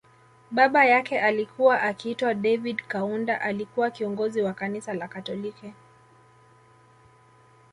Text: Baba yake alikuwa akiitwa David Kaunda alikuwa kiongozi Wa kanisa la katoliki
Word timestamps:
Baba 0.51 0.85
yake 0.85 1.19
alikuwa 1.21 1.81
akiitwa 1.81 2.33
David 2.33 2.77
Kaunda 2.87 3.41
alikuwa 3.41 3.91
kiongozi 3.91 4.41
Wa 4.41 4.53
kanisa 4.53 4.93
la 4.93 5.07
katoliki 5.07 5.73